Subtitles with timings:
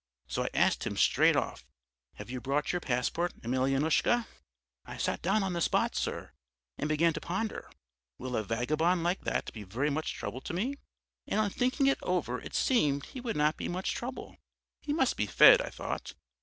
[0.25, 1.63] So I asked him straight off:
[2.15, 4.25] Have you brought your passport, Emelyanoushka?'
[4.83, 6.31] "I sat down on the spot, sir,
[6.79, 7.69] and began to ponder:
[8.17, 10.77] will a vagabond like that be very much trouble to me?
[11.27, 14.37] And on thinking it over it seemed he would not be much trouble.
[14.81, 16.15] He must be fed, I thought.